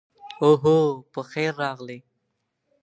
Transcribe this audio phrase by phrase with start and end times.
[0.41, 0.77] اوهو،
[1.13, 1.97] پخیر راغلې.